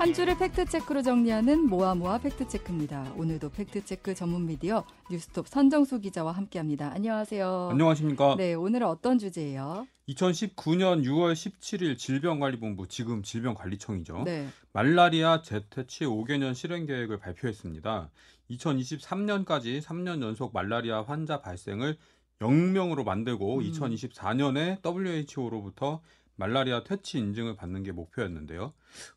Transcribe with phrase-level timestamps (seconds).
[0.00, 3.12] 한 주를 팩트체크로 정리하는 모아모아 팩트체크입니다.
[3.18, 6.90] 오늘도 팩트체크 전문 미디어 뉴스톱 선정수 기자와 함께합니다.
[6.94, 7.68] 안녕하세요.
[7.72, 8.36] 안녕하십니까.
[8.38, 9.86] 네, 오늘은 어떤 주제예요?
[10.08, 14.22] 2019년 6월 17일 질병관리본부 지금 질병관리청이죠.
[14.24, 14.48] 네.
[14.72, 18.10] 말라리아 재퇴치 5개년 실행 계획을 발표했습니다.
[18.52, 21.98] 2023년까지 3년 연속 말라리아 환자 발생을
[22.40, 23.70] 0명으로 만들고 음.
[23.70, 26.00] 2024년에 WHO로부터
[26.36, 28.72] 말라리아 퇴치 인증을 받는 게 목표였는데요.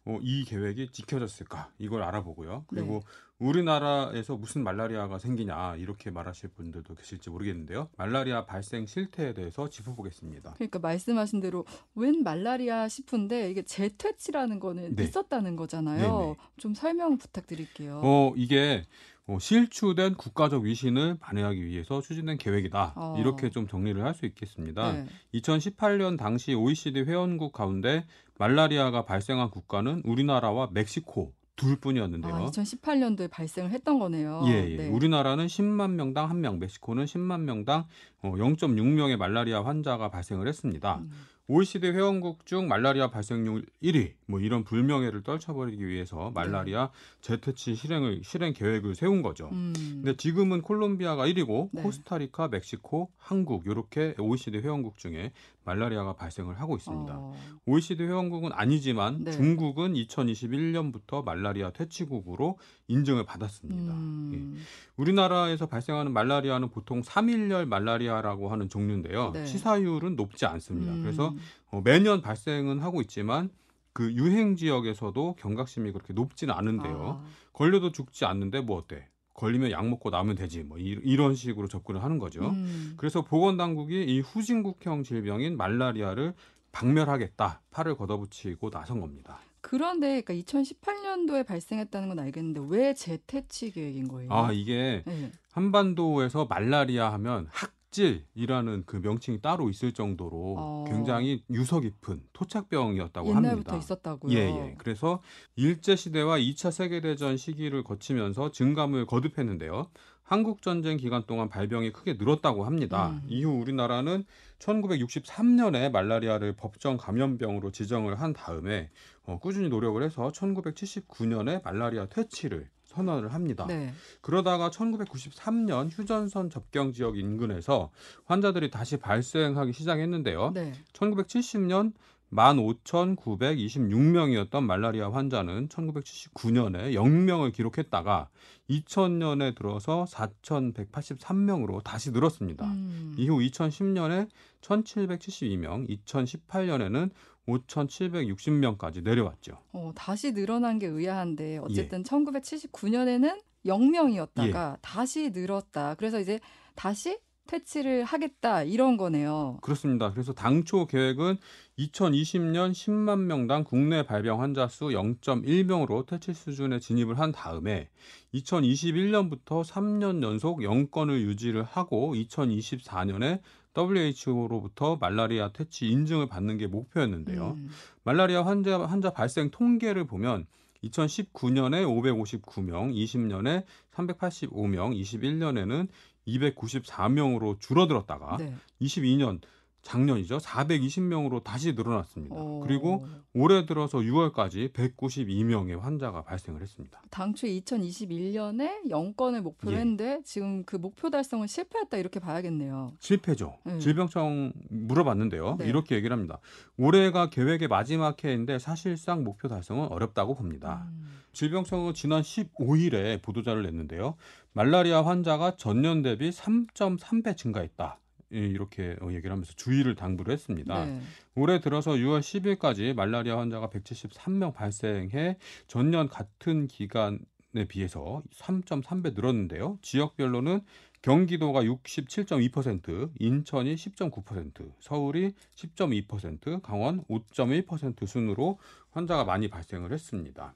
[0.05, 1.72] 어, 이 계획이 지켜졌을까?
[1.80, 2.66] 이걸 알아보고요.
[2.68, 3.23] 그리고 네.
[3.40, 7.90] 우리나라에서 무슨 말라리아가 생기냐 이렇게 말하실 분들도 계실지 모르겠는데요.
[7.98, 10.54] 말라리아 발생 실태에 대해서 짚어보겠습니다.
[10.54, 11.66] 그러니까 말씀하신 대로
[11.96, 15.04] 웬 말라리아 싶은데 이게 재퇴치라는 거는 네.
[15.04, 16.20] 있었다는 거잖아요.
[16.20, 16.35] 네네.
[16.58, 17.99] 좀 설명 부탁드릴게요.
[18.04, 18.85] 어, 이게
[19.26, 22.94] 어, 실추된 국가적 위신을 만회하기 위해서 추진된 계획이다.
[22.96, 23.16] 어.
[23.18, 24.91] 이렇게 좀 정리를 할 수 있겠습니다.
[24.94, 25.05] 네.
[25.35, 28.05] 2018년 당시 OECD 회원국 가운데
[28.37, 32.34] 말라리아가 발생한 국가는 우리나라와 멕시코 둘뿐이었는데요.
[32.34, 34.43] 아, 2018년도에 발생을 했던 거네요.
[34.48, 34.77] 예, 예.
[34.77, 34.87] 네.
[34.87, 37.85] 우리나라는 10만 명당 1명, 멕시코는 10만 명당
[38.23, 40.98] 어, 0.6명의 말라리아 환자가 발생을 했습니다.
[40.98, 41.11] 음.
[41.49, 48.54] OECD 회원국 중 말라리아 발생률 1위, 뭐 이런 불명예를 떨쳐버리기 위해서 말라리아 재퇴치 실행을 실행
[48.54, 49.50] 계획을 세운 거죠.
[49.52, 49.74] 음.
[49.76, 51.82] 근데 지금은 콜롬비아가 1위고 네.
[51.82, 55.34] 코스타리카, 멕시코, 한국 이렇게 OECD 회원국 중에
[55.66, 57.13] 말라리아가 발생을 하고 있습니다.
[57.13, 57.34] 어,
[57.66, 59.32] OECD 회원국은 아니지만 네.
[59.32, 62.57] 중국은 2021년부터 말라리아 퇴치국으로
[62.88, 63.94] 인증을 받았습니다.
[63.94, 63.98] 예.
[63.98, 64.57] 음.
[64.97, 69.31] 우리나라에서 발생하는 말라리아는 보통 3일열 말라리아라고 하는 종류인데요.
[69.31, 69.46] 네.
[69.46, 70.94] 치사율은 높지 않습니다.
[70.94, 71.02] 음.
[71.02, 71.32] 그래서
[71.72, 73.50] 어, 매년 발생은 하고 있지만
[73.94, 77.22] 그 유행 지역에서도 경각심이 그렇게 높지는 않은데요.
[77.23, 79.07] 아, 걸려도 죽지 않는데 뭐 어때?
[79.35, 80.63] 걸리면 약 먹고 나면 되지.
[80.63, 82.50] 뭐 이, 이런 식으로 접근을 하는 거죠.
[82.50, 82.94] 음.
[82.97, 86.34] 그래서 보건 당국이 이 후진국형 질병인 말라리아를
[86.72, 87.61] 박멸하겠다.
[87.72, 89.39] 팔을 걷어붙이고 나선 겁니다.
[89.61, 94.31] 그런데 그러니까 2018년도에 발생했다는 건 알겠는데 왜 재퇴치 계획인 거예요?
[94.31, 95.31] 아, 이게 네.
[95.51, 100.85] 한반도에서 말라리아 하면 학 질이라는 그 명칭이 따로 있을 정도로 어.
[100.87, 103.77] 굉장히 유서 깊은 토착병이었다고 옛날부터 합니다.
[103.77, 104.33] 있었다고요.
[104.33, 104.75] 예, 예.
[104.77, 105.21] 그래서
[105.55, 109.89] 일제 시대와 2차 세계 대전 시기를 거치면서 증감을 거듭했는데요.
[110.23, 113.09] 한국 전쟁 기간 동안 발병이 크게 늘었다고 합니다.
[113.09, 113.21] 음.
[113.27, 114.23] 이후 우리나라는
[114.59, 118.89] 1963년에 말라리아를 법정 감염병으로 지정을 한 다음에
[119.25, 123.65] 어, 꾸준히 노력을 해서 1979년에 말라리아 퇴치를 선언을 합니다.
[123.67, 123.93] 네.
[124.21, 127.91] 그러다가 1993년 휴전선 접경 지역 인근에서
[128.25, 130.51] 환자들이 다시 발생하기 시작했는데요.
[130.53, 130.73] 네.
[130.93, 131.93] 1970년
[132.33, 138.29] 15,926명이었던 말라리아 환자는 1979년에 0명을 기록했다가
[138.69, 142.65] 2000년에 들어서 4,183명으로 다시 늘었습니다.
[142.65, 143.15] 음.
[143.17, 144.29] 이후 2010년에
[144.61, 147.09] 1,772명, 2018년에는
[147.47, 149.57] 5,760명까지 내려왔죠.
[149.73, 151.57] 어, 다시 늘어난 게 의아한데 예.
[151.57, 155.95] 어쨌든 1979년에는 0명이었다가 다시 늘었다.
[155.95, 156.39] 그래서 이제
[156.75, 157.17] 다시
[157.47, 159.57] 퇴치를 하겠다 이런 거네요.
[159.61, 160.11] 그렇습니다.
[160.11, 161.37] 그래서 당초 계획은
[161.77, 167.89] 2020년 10만 명당 국내 발병 환자 수 0.1명으로 퇴치 수준에 진입을 한 다음에
[168.33, 173.41] 2021년부터 3년 연속 0건을 유지를 하고 2024년에
[173.75, 177.56] WHO로부터 말라리아 퇴치 인증을 받는 게 목표였는데요.
[177.57, 177.69] 음.
[178.03, 180.45] 말라리아 환자 환자 발생 통계를 보면
[180.84, 183.63] 2019년에 559명, 20년에
[183.94, 185.88] 385명, 21년에는
[186.28, 188.56] 294명으로 줄어들었다가 네.
[188.81, 189.39] 22년
[189.83, 190.38] 작년이죠.
[190.38, 192.35] 420명으로 다시 늘어났습니다.
[192.35, 197.01] 어, 그리고 올해 들어서 6월까지 192명의 환자가 발생을 했습니다.
[197.09, 199.79] 당초 2021년에 0건을 목표로 예.
[199.79, 202.93] 했는데 지금 그 목표 달성은 실패했다 이렇게 봐야겠네요.
[202.99, 203.57] 실패죠.
[203.67, 203.79] 음.
[203.79, 205.57] 질병청 물어봤는데요.
[205.59, 205.67] 네.
[205.67, 206.39] 이렇게 얘기를 합니다.
[206.77, 210.88] 올해가 계획의 마지막 해인데 사실상 목표 달성은 어렵다고 봅니다.
[210.88, 211.22] 음.
[211.33, 214.16] 질병청은 지난 15일에 보도자를 냈는데요.
[214.53, 217.99] 말라리아 환자가 전년 대비 3.3배 증가했다.
[218.33, 220.85] 예, 이렇게 어, 얘기를 하면서 주의를 당부를 했습니다.
[220.85, 221.02] 네.
[221.35, 225.37] 올해 들어서 6월 10일까지 말라리아 환자가 173명 발생해
[225.67, 227.19] 전년 같은 기간
[227.55, 229.78] 에 비해서 3.3배 늘었는데요.
[229.84, 230.61] 지역별로는
[231.03, 238.58] 경기도가 67.2%, 인천이 10.9%, 서울이 10.2%, 강원 5.1% 순으로
[238.90, 240.55] 환자가 많이 발생을 했습니다.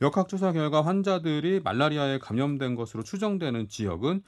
[0.00, 4.22] 역학조사 결과 환자들이 말라리아에 감염된 것으로 추정되는 지역은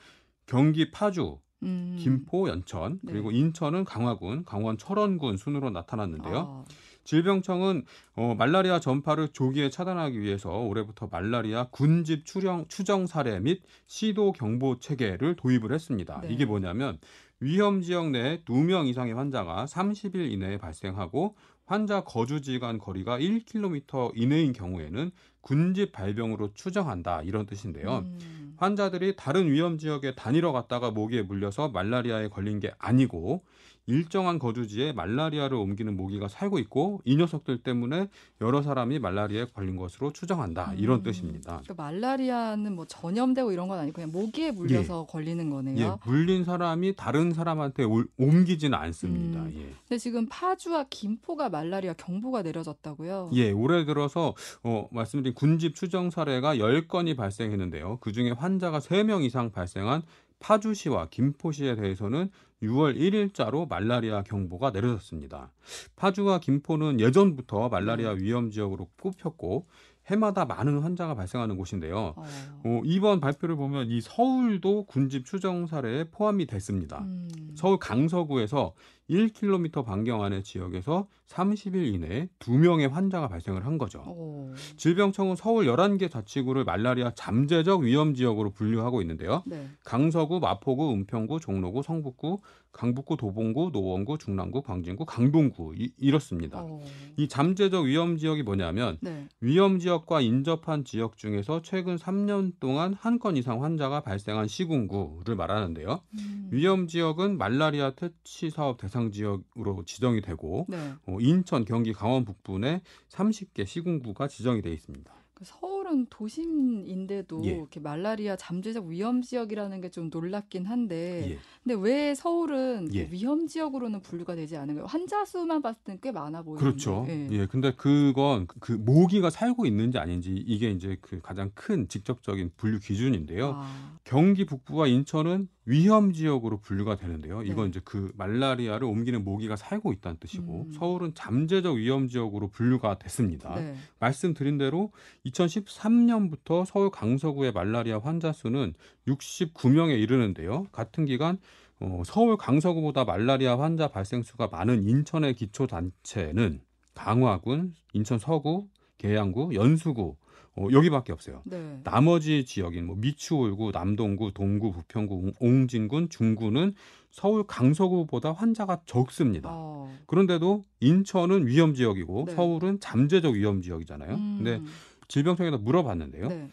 [0.45, 1.97] 경기 파주, 음.
[1.99, 3.13] 김포, 연천, 네.
[3.13, 6.65] 그리고 인천은 강화군, 강원 철원군 순으로 나타났는데요.
[6.67, 6.73] 아,
[7.05, 7.85] 질병청은
[8.17, 14.79] 어, 말라리아 전파를 조기에 차단하기 위해서 올해부터 말라리아 군집 추령, 추정 사례 및 시도 경보
[14.79, 16.21] 체계를 도입을 했습니다.
[16.23, 16.29] 네.
[16.31, 16.99] 이게 뭐냐면
[17.41, 21.35] 위험 지역 내에 2명 이상의 환자가 30일 이내에 발생하고
[21.73, 25.11] 환자 거주지 간 거리가 1km 이내인 경우에는
[25.41, 28.05] 군집 발병으로 추정한다 이런 뜻인데요.
[28.05, 28.55] 음.
[28.59, 33.43] 환자들이 다른 위험 지역에 다니러 갔다가 모기에 물려서 말라리아에 걸린 게 아니고
[33.87, 38.09] 일정한 거주지에 말라리아를 옮기는 모기가 살고 있고 이 녀석들 때문에
[38.41, 41.03] 여러 사람이 말라리아에 걸린 것으로 추정한다 이런 음.
[41.03, 41.61] 뜻입니다.
[41.65, 45.99] 그러니까 말라리아는 뭐 전염되고 이런 건 아니고 그냥 모기에 물려서 걸리는 예, 거네요.
[46.05, 49.41] 물린 사람이 다른 사람한테 올- 옮기지는 않습니다.
[49.43, 49.53] 음.
[49.57, 49.75] 예.
[49.89, 53.31] 근데 지금 파주와 김포가 말라리아 경보가 내려졌다고요.
[53.35, 57.99] 예, 올해 들어서 어, 말씀드린 군집 추정 사례가 10건이 발생했는데요.
[57.99, 60.03] 그중에 환자가 3명 이상 발생한
[60.39, 62.31] 파주시와 김포시에 대해서는
[62.63, 65.53] 6월 1일자로 말라리아 경보가 내려졌습니다.
[65.97, 69.67] 파주와 김포는 예전부터 말라리아 위험 지역으로 꼽혔고
[70.07, 72.15] 해마다 많은 환자가 발생하는 곳인데요.
[72.17, 72.25] 어.
[72.65, 77.01] 어, 이번 발표를 보면 이 서울도 군집 추정 사례에 포함이 됐습니다.
[77.03, 77.29] 음.
[77.55, 78.75] 서울 강서구에서
[79.13, 84.03] 1km 반경 안의 지역에서 30일 이내에 2명의 환자가 발생을 한 거죠.
[84.07, 84.53] 어.
[84.77, 89.43] 질병청은 서울 11개 자치구를 말라리아 잠재적 위험 지역으로 분류하고 있는데요.
[89.47, 89.67] 네.
[89.85, 92.41] 강서구, 마포구, 은평구, 종로구, 성북구,
[92.73, 96.63] 강북구, 도봉구, 노원구, 중랑구, 광진구, 강동구 이, 이렇습니다.
[96.63, 96.81] 어.
[97.17, 99.27] 이 잠재적 위험 지역이 뭐냐면 네.
[99.41, 106.01] 위험 지역과 인접한 지역 중에서 최근 3년 동안 한 건 이상 환자가 발생한 시군구를 말하는데요.
[106.19, 106.49] 음.
[106.51, 110.93] 위험 지역은 말라리아 퇴치 사업 대상 지역으로 지정이 되고 네.
[111.07, 115.13] 어, 인천, 경기, 강원 북부에 30개 시군구가 지정이 돼 있습니다.
[115.35, 117.51] 그 서울은 도심인데도 예.
[117.51, 121.39] 이렇게 말라리아 잠재적 위험 지역이라는 게 좀 놀랍긴 한데 예.
[121.63, 123.09] 근데 왜 서울은 예.
[123.11, 124.87] 위험 지역으로는 분류가 되지 않은 거예요?
[124.87, 126.65] 환자 수만 봤을 때는 꽤 많아 보이는데.
[126.65, 127.05] 그렇죠.
[127.09, 127.29] 예.
[127.33, 127.47] 예.
[127.47, 133.53] 근데 그건 그 모기가 살고 있는지 아닌지 이게 이제 그 가장 큰 직접적인 분류 기준인데요.
[133.57, 137.43] 아, 경기 북부와 인천은 위험 지역으로 분류가 되는데요.
[137.43, 137.69] 이건 네.
[137.71, 140.73] 이제 그 말라리아를 옮기는 모기가 살고 있다는 뜻이고 음.
[140.73, 143.55] 서울은 잠재적 위험 지역으로 분류가 됐습니다.
[143.55, 143.77] 네.
[144.01, 144.91] 말씀드린 대로
[145.27, 148.75] 2013년부터 서울 강서구의 말라리아 환자 수는
[149.07, 150.65] 69명에 이르는데요.
[150.73, 151.39] 같은 기간
[151.79, 156.61] 어, 서울 강서구보다 말라리아 환자 발생 수가 많은 인천의 기초 단체는
[156.95, 158.69] 강화군, 인천 서구,
[159.13, 160.17] 계양구, 연수구
[160.55, 161.43] 어, 여기밖에 없어요.
[161.45, 161.81] 네.
[161.83, 166.75] 나머지 지역인 뭐 미추홀구, 남동구, 동구, 부평구, 옹- 옹진군, 중구는
[167.11, 169.49] 서울 강서구보다 환자가 적습니다.
[169.53, 169.91] 어.
[170.07, 172.35] 그런데도 인천은 위험 지역이고 네.
[172.35, 174.15] 서울은 잠재적 위험 지역이잖아요.
[174.15, 174.41] 음.
[174.43, 174.61] 근데
[175.09, 176.29] 질병청에다 물어봤는데요.
[176.29, 176.51] 네.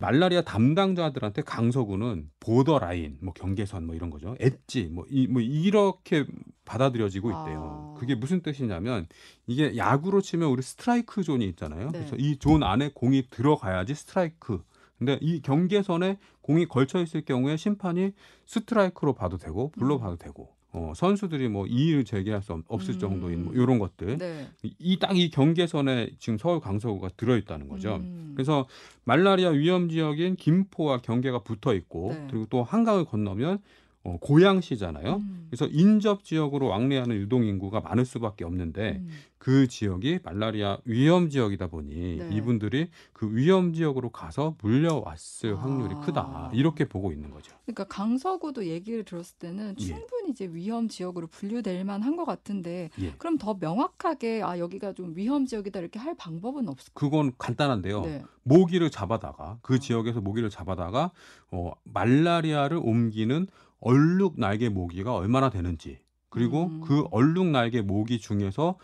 [0.00, 4.36] 말라리아 담당자들한테 강서구는 borderline, 뭐 경계선 뭐 이런 거죠.
[4.38, 6.24] 엣지 뭐, 이, 뭐 이렇게
[6.68, 7.94] 받아들여지고 있대요.
[7.96, 7.98] 아.
[7.98, 9.06] 그게 무슨 뜻이냐면
[9.46, 11.90] 이게 야구로 치면 우리 스트라이크 존이 있잖아요.
[11.90, 11.98] 네.
[11.98, 14.62] 그래서 이 존 안에 공이 들어가야지 스트라이크.
[14.98, 18.12] 근데 이 경계선에 공이 걸쳐 있을 경우에 심판이
[18.46, 20.00] 스트라이크로 봐도 되고 볼로 음.
[20.00, 22.98] 봐도 되고 어, 선수들이 뭐 이의를 제기할 수 없- 없을 음.
[22.98, 24.48] 정도인 뭐 이런 것들 네.
[24.78, 27.96] 이딱이 경계선에 지금 서울 강서구가 들어 있다는 거죠.
[27.96, 28.32] 음.
[28.34, 28.66] 그래서
[29.04, 32.26] 말라리아 위험 지역인 김포와 경계가 붙어 있고 네.
[32.30, 33.60] 그리고 또 한강을 건너면
[34.08, 35.16] 어, 고양시잖아요.
[35.16, 35.46] 음.
[35.50, 39.08] 그래서 인접 지역으로 왕래하는 유동 인구가 많을 수밖에 없는데 음.
[39.38, 42.30] 그 지역이 말라리아 위험 지역이다 보니 네.
[42.32, 45.60] 이분들이 그 위험 지역으로 가서 물려왔을 아.
[45.60, 47.54] 확률이 크다 이렇게 보고 있는 거죠.
[47.64, 49.84] 그러니까 강서구도 얘기를 들었을 때는 예.
[49.84, 53.12] 충분히 이제 위험 지역으로 분류될 만한 것 같은데 예.
[53.16, 56.94] 그럼 더 명확하게 아 여기가 좀 위험 지역이다 이렇게 할 방법은 없을까요?
[57.10, 58.00] 그건 간단한데요.
[58.02, 58.22] 네.
[58.42, 59.78] 모기를 잡아다가 그 어.
[59.78, 61.12] 지역에서 모기를 잡아다가
[61.50, 63.46] 어, 말라리아를 옮기는
[63.80, 66.80] 얼룩 날개 모기가 얼마나 되는지 그리고 음.
[66.80, 68.76] 그 얼룩 날개 모기 중에서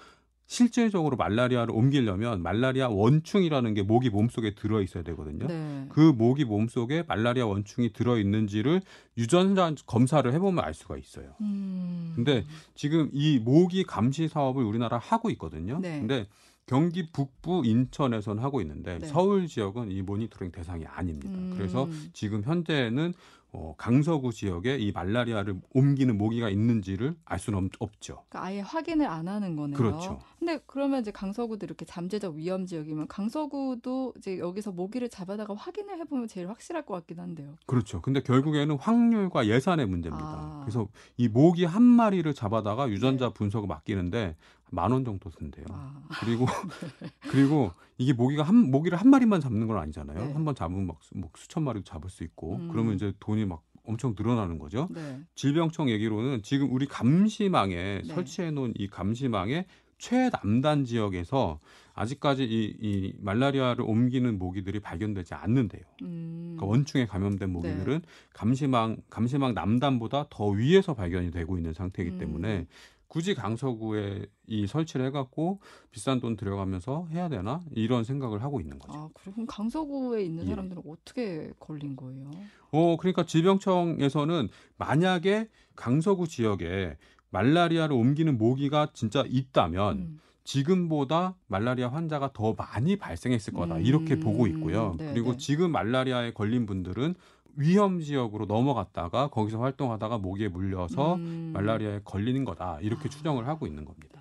[0.46, 5.46] 실질적으로 말라리아를 옮기려면 말라리아 원충이라는 게 모기 몸속에 들어 있어야 되거든요.
[5.46, 5.86] 네.
[5.88, 8.82] 그 모기 몸속에 말라리아 원충이 들어 있는지를
[9.16, 11.34] 유전자 검사를 해 보면 알 수가 있어요.
[11.40, 12.12] 음.
[12.14, 15.78] 근데 지금 이 모기 감시 사업을 우리나라 하고 있거든요.
[15.80, 16.00] 네.
[16.00, 16.26] 근데
[16.66, 19.06] 경기 북부 인천에서는 하고 있는데 네.
[19.06, 21.38] 서울 지역은 이 모니터링 대상이 아닙니다.
[21.38, 21.54] 음.
[21.56, 23.14] 그래서 지금 현재는
[23.56, 29.06] 어, 강서구 지역에 이 말라리아를 옮기는 모기가 있는지를 알 수는 없, 죠 그러니까 아예 확인을
[29.06, 29.76] 안 하는 거네요.
[29.76, 30.18] 그렇죠.
[30.40, 36.26] 근데 그러면 이제 강서구도 이렇게 잠재적 위험 지역이면 강서구도 이제 여기서 모기를 잡아다가 확인을 해보면
[36.26, 37.54] 제일 확실할 것 같긴 한데요.
[37.66, 38.02] 그렇죠.
[38.02, 40.26] 근데 결국에는 확률과 예산의 문제입니다.
[40.26, 40.60] 아.
[40.64, 42.92] 그래서 이 모기 한 마리를 잡아다가 네.
[42.92, 44.36] 유전자 분석을 맡기는데
[44.70, 45.64] 만 원 정도 든대요.
[45.70, 46.46] 아, 그리고
[47.30, 50.26] 그리고 이게 모기가 한 모기를 한 마리만 잡는 건 아니잖아요.
[50.26, 50.32] 네.
[50.32, 52.68] 한번 잡으면 막, 수- 막 수천 마리도 잡을 수 있고 음.
[52.72, 54.88] 그러면 이제 돈이 막 엄청 늘어나는 거죠.
[54.90, 55.20] 네.
[55.34, 58.14] 질병청 얘기로는 지금 우리 감시망에 네.
[58.14, 59.66] 설치해 놓은 이 감시망의
[59.98, 61.60] 최남단 지역에서
[61.94, 65.82] 아직까지 이, 이 말라리아를 옮기는 모기들이 발견되지 않는데요.
[66.02, 66.54] 음.
[66.56, 68.02] 그러니까 원충에 감염된 모기들은
[68.32, 72.18] 감시망 감시망 남단보다 더 위에서 발견이 되고 있는 상태이기 음.
[72.18, 72.66] 때문에
[73.14, 75.60] 굳이 강서구에 이 설치를 해갖고
[75.92, 78.98] 비싼 돈 들여가면서 해야 되나 이런 생각을 하고 있는 거죠.
[78.98, 80.48] 아, 그럼 강서구에 있는 예.
[80.48, 82.28] 사람들은 어떻게 걸린 거예요?
[82.72, 86.96] 어, 그러니까 질병청에서는 만약에 강서구 지역에
[87.30, 90.20] 말라리아를 옮기는 모기가 진짜 있다면 음.
[90.42, 94.96] 지금보다 말라리아 환자가 더 많이 발생했을 거다 이렇게 음, 보고 있고요.
[94.98, 95.36] 네, 그리고 네.
[95.38, 97.14] 지금 말라리아에 걸린 분들은
[97.56, 101.50] 위험 지역으로 넘어갔다가 거기서 활동하다가 모기에 물려서 음.
[101.54, 103.08] 말라리아에 걸리는 거다 이렇게 아.
[103.08, 104.13] 추정을 하고 있는 겁니다.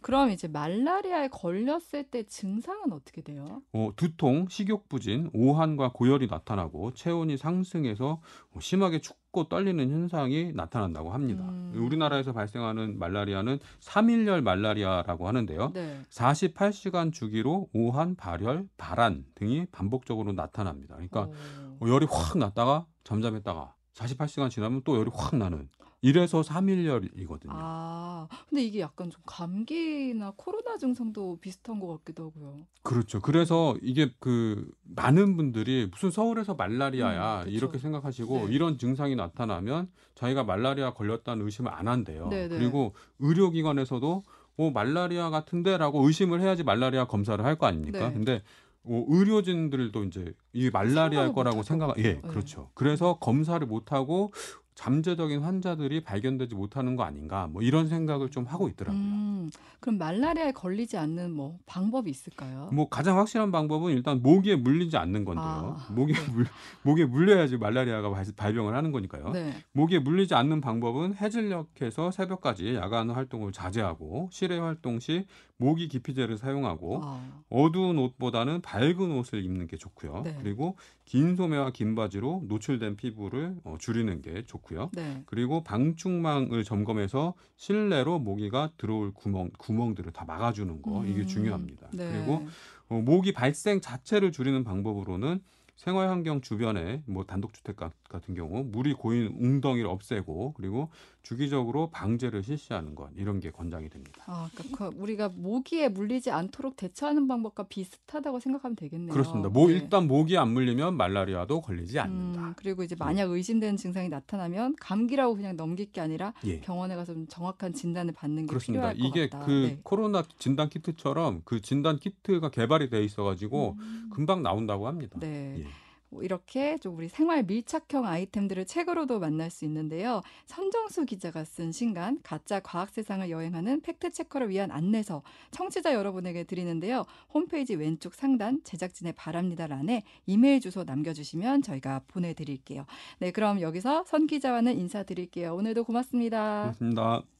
[0.00, 3.62] 그럼 이제 말라리아에 걸렸을 때 증상은 어떻게 돼요?
[3.72, 8.20] 어, 두통, 식욕 부진, 오한과 고열이 나타나고 체온이 상승해서
[8.52, 11.44] 어, 심하게 춥고 떨리는 현상이 나타난다고 합니다.
[11.48, 11.72] 음.
[11.76, 15.72] 우리나라에서 발생하는 말라리아는 3일열 말라리아라고 하는데요.
[15.74, 16.00] 네.
[16.10, 20.94] 48시간 주기로 오한, 발열, 발한 등이 반복적으로 나타납니다.
[20.94, 21.78] 그러니까 어.
[21.80, 25.68] 어, 열이 확 났다가 잠잠했다가 48시간 지나면 또 열이 확 나는
[26.06, 27.48] 이래서 3일열이거든요.
[27.48, 32.58] 아, 근데 이게 약간 좀 감기나 코로나 증상도 비슷한 것 같기도 하고요.
[32.84, 33.20] 그렇죠.
[33.20, 37.48] 그래서 이게 그 많은 분들이 무슨 서울에서 말라리아야 음.
[37.48, 38.54] 이렇게 생각하시고 네.
[38.54, 42.28] 이런 증상이 나타나면 자기가 말라리아 걸렸다는 의심을 안 한대요.
[42.28, 42.56] 네, 네.
[42.56, 44.22] 그리고 의료기관에서도
[44.58, 48.08] 어, 말라리아 같은데라고 의심을 해야지 말라리아 검사를 할 거 아닙니까?
[48.10, 48.14] 네.
[48.14, 48.42] 근데
[48.84, 52.22] 어, 의료진들도 이제 이 말라리아일 거라고 생각, 것 예, 같아요.
[52.22, 52.28] 네.
[52.28, 52.70] 그렇죠.
[52.74, 54.30] 그래서 검사를 못 하고
[54.76, 59.00] 잠재적인 환자들이 발견되지 못하는 거 아닌가, 뭐 이런 생각을 좀 하고 있더라고요.
[59.02, 62.68] 음, 그럼 말라리아에 걸리지 않는 뭐 방법이 있을까요?
[62.72, 65.76] 뭐 가장 확실한 방법은 일단 모기에 물리지 않는 건데요.
[65.78, 66.30] 아, 모기에 네.
[66.32, 66.46] 물
[66.82, 69.30] 모기에 물려야지 말라리아가 발- 발병을 하는 거니까요.
[69.30, 69.54] 네.
[69.72, 75.26] 모기에 물리지 않는 방법은 해질녘에서 새벽까지 야간 활동을 자제하고 실외 활동 시
[75.58, 80.22] 모기 기피제를 사용하고 아, 어두운 옷보다는 밝은 옷을 입는 게 좋고요.
[80.24, 80.36] 네.
[80.42, 84.90] 그리고 긴 소매와 긴 바지로 노출된 피부를 어, 줄이는 게 좋고요.
[84.94, 85.22] 네.
[85.26, 91.88] 그리고 방충망을 점검해서 실내로 모기가 들어올 구멍 구멍들을 다 막아주는 거 이게 음, 중요합니다.
[91.92, 92.12] 네.
[92.12, 92.46] 그리고
[92.88, 95.40] 어, 모기 발생 자체를 줄이는 방법으로는
[95.76, 100.88] 생활 환경 주변에 뭐 단독주택 가- 같은 경우 물이 고인 웅덩이를 없애고 그리고
[101.22, 104.22] 주기적으로 방제를 실시하는 것 이런 게 권장이 됩니다.
[104.26, 109.12] 아, 그러니까 그 우리가 모기에 물리지 않도록 대처하는 방법과 비슷하다고 생각하면 되겠네요.
[109.12, 109.48] 그렇습니다.
[109.48, 109.74] 뭐 네.
[109.74, 112.54] 일단 모기 안 물리면 말라리아도 걸리지 음, 않는다.
[112.56, 116.60] 그리고 이제 만약 의심되는 증상이 나타나면 감기라고 그냥 넘길 게 아니라 예.
[116.60, 118.92] 병원에 가서 좀 정확한 진단을 받는 게 그렇습니다.
[118.92, 119.46] 필요할 것 이게 같다.
[119.46, 119.80] 그 네.
[119.82, 125.18] 코로나 진단 키트처럼 그 진단 키트가 개발이 돼 있어가지고 음, 금방 나온다고 합니다.
[125.20, 125.56] 네.
[125.60, 125.85] 예.
[126.16, 130.22] 뭐 이렇게 좀 우리 생활 밀착형 아이템들을 책으로도 만날 수 있는데요.
[130.46, 137.04] 선정수 기자가 쓴 신간 가짜 과학 세상을 여행하는 팩트 체커를 위한 안내서 청취자 여러분에게 드리는데요.
[137.34, 142.86] 홈페이지 왼쪽 상단 제작진의 바랍니다란에 이메일 주소 남겨주시면 저희가 보내드릴게요.
[143.18, 145.54] 네, 그럼 여기서 선 기자와는 인사드릴게요.
[145.54, 146.62] 오늘도 고맙습니다.
[146.62, 147.35] 고맙습니다.